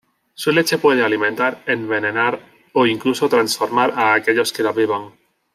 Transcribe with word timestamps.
Su 0.33 0.51
leche 0.51 0.79
puede 0.79 1.03
alimentar, 1.03 1.61
envenenar 1.67 2.39
o 2.73 2.87
incluso 2.87 3.29
transformar 3.29 3.91
a 3.95 4.15
aquellos 4.15 4.51
que 4.51 4.63
la 4.63 4.71
beban. 4.71 5.13